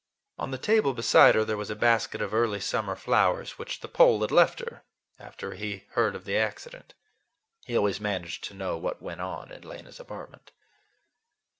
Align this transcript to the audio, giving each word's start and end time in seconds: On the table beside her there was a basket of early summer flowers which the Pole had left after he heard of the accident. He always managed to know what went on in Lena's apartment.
On 0.39 0.49
the 0.49 0.57
table 0.57 0.95
beside 0.95 1.35
her 1.35 1.45
there 1.45 1.57
was 1.61 1.69
a 1.69 1.75
basket 1.75 2.23
of 2.23 2.33
early 2.33 2.59
summer 2.59 2.95
flowers 2.95 3.59
which 3.59 3.81
the 3.81 3.87
Pole 3.87 4.21
had 4.21 4.31
left 4.31 4.59
after 5.19 5.53
he 5.53 5.83
heard 5.91 6.15
of 6.15 6.25
the 6.25 6.35
accident. 6.35 6.95
He 7.67 7.77
always 7.77 8.01
managed 8.01 8.43
to 8.45 8.55
know 8.55 8.79
what 8.79 9.03
went 9.03 9.21
on 9.21 9.51
in 9.51 9.61
Lena's 9.61 9.99
apartment. 9.99 10.53